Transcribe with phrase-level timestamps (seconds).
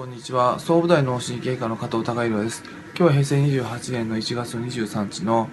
[0.00, 0.58] こんにちは。
[0.58, 2.62] 総武大脳神経科の加藤隆弘です。
[2.96, 5.50] 今日は平成28年の1月23日の、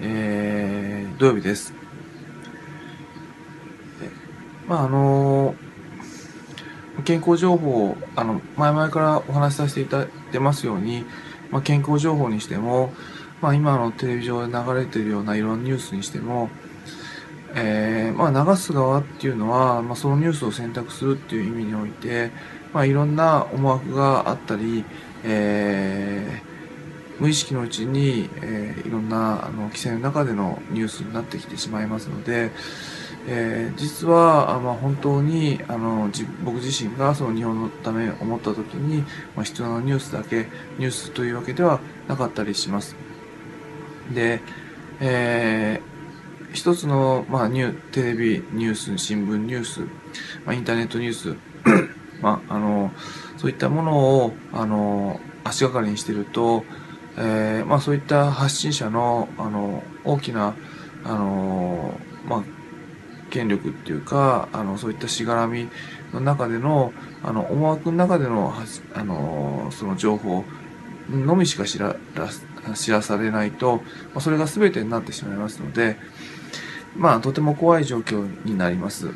[0.00, 1.74] えー、土曜日です。
[4.68, 5.56] まあ、あの
[7.04, 11.04] 健康情報、あの、前々からお話しさせていただいてますように、
[11.50, 12.92] まあ、健康情報にしても、
[13.42, 16.50] まあ、今のテレビ上で流れているようないろんなニュースにしても、
[17.54, 22.30] えー、まあ、流す側っていうのは、まあ、そのニュースを選択するっていう意味において、
[22.72, 24.84] まあ、いろんな思惑があったり、
[25.24, 32.50] えー、無意識のうちに、えー、いろんなあの規制の中でのニュースになってきてしまいますので、
[33.26, 36.10] えー、実は、まあ、本当にあの
[36.44, 39.02] 僕自身がその日本のため思った時に、
[39.34, 42.96] まあ、必要なニュースだけニュースというわけではなかったりします。
[44.14, 44.40] で、
[45.00, 45.97] えー、
[46.52, 49.80] 一つの、まあ、ニュテレビニュース、新聞ニュース、
[50.44, 51.36] まあ、インターネットニュース
[52.22, 52.92] まあ、あの、
[53.36, 56.64] そういったものを、あの、足がかりにしていると、
[57.16, 60.54] えー、まあそういった発信者の、あの、大きな、
[61.04, 62.42] あの、まあ、
[63.30, 65.68] 権力っていうか、あの、そういったしがらみ
[66.12, 68.54] の中での、あの、思惑の中での、
[68.94, 70.44] あの、その情報
[71.10, 71.96] のみしか知ら、
[72.74, 73.82] 知らされないと、ま
[74.16, 75.96] あ、それが全てになってしまいますので、
[76.96, 79.10] まあ、とても怖い状況になります。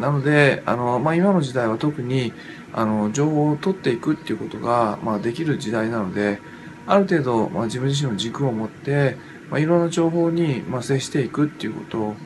[0.00, 2.32] なので、あの、まあ、今の時代は特に、
[2.72, 6.40] あの、情報を取っていくっていうことが、まあ、できる時代なので、
[6.86, 9.16] ある程度、まあ、自分自身の軸を持って、
[9.50, 11.84] まあ、いろんな情報に、まあ、接していくっていうこ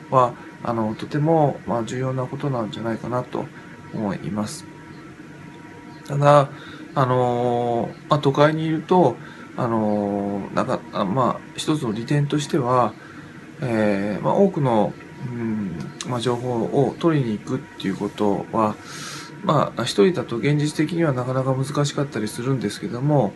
[0.09, 3.45] とは、あの、とても、まあ、重要なことなんじゃないかなと
[3.93, 4.65] 思います。
[6.07, 6.49] ただ、
[6.95, 9.15] あのまあ、都会にいると、
[9.55, 12.93] あのなんか、まあ、一つの利点としては、
[13.61, 14.93] えー、まあ、多くの
[15.27, 15.75] うん
[16.07, 18.75] まあ、情報を取りに行くっていうことは、
[19.43, 23.33] まあ、一人だと現実的にはなかなか難しかったりするんですけども、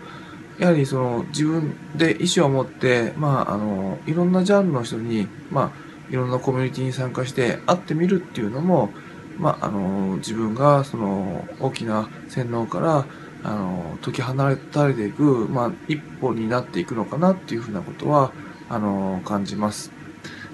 [0.60, 8.90] やはりその自分で意思を持って、まあ、あの、いろんなジャンルの人に、まあ、いろんなコミュニティに参加して会ってみるっていうのも、
[9.38, 13.06] まあ、あの、自分がその大きな洗脳から、
[13.44, 18.32] あの、解き放たれていく、まあ、一歩になっていくのかなっていうふうなことは、
[18.70, 19.92] あの、感じます。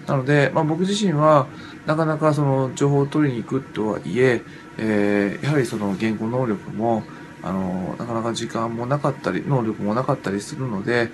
[0.10, 1.48] なので、まあ、僕自身は、
[1.86, 4.42] なかなかその情報を取りに行くとはいえ
[4.78, 7.04] えー、やはりその言語能力も、
[7.44, 11.10] あの、なかなか時間もなかったり、能力もなかったりするので、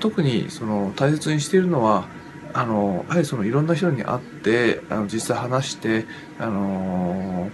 [0.00, 2.06] 特にその大切にしているのは、
[2.54, 6.06] あの、やはりそのいろんな人に会って、あの、実際話して、
[6.38, 7.50] あの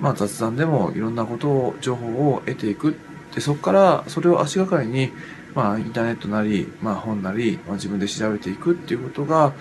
[0.00, 2.96] まあ雑談でもいろんなことを、情報を得ていく。
[3.34, 5.12] で、そこからそれを足がかりに、
[5.54, 9.52] まあ、インターネットなり、まあ、本なり、まあ、自分で調べていくっていうことが、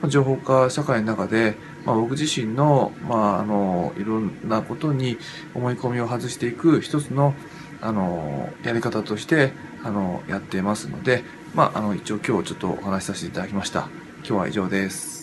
[0.00, 5.18] まあ、情報化社会の中で、まあ、僕自身の、まあ、あの、いろんなことに
[5.54, 7.34] 思い込みを外していく一つの、
[7.80, 9.52] あの、やり方として、
[9.84, 11.24] あの、やっていますので、
[11.54, 13.88] まあ、あの、一応今日ちょっとお話しさせていただきました。
[14.18, 15.21] 今日は以上です。